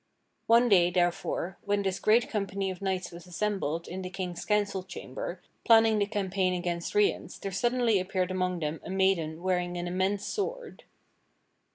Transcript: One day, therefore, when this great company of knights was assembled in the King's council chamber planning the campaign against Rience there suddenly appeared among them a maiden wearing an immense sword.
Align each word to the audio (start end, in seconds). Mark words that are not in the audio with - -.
One 0.47 0.67
day, 0.67 0.89
therefore, 0.89 1.59
when 1.63 1.83
this 1.83 1.99
great 1.99 2.27
company 2.27 2.71
of 2.71 2.81
knights 2.81 3.11
was 3.11 3.27
assembled 3.27 3.87
in 3.87 4.01
the 4.01 4.09
King's 4.09 4.45
council 4.45 4.81
chamber 4.81 5.43
planning 5.63 5.99
the 5.99 6.07
campaign 6.07 6.55
against 6.55 6.95
Rience 6.95 7.37
there 7.37 7.51
suddenly 7.51 7.99
appeared 7.99 8.31
among 8.31 8.61
them 8.61 8.81
a 8.83 8.89
maiden 8.89 9.43
wearing 9.43 9.77
an 9.77 9.85
immense 9.85 10.25
sword. 10.25 10.85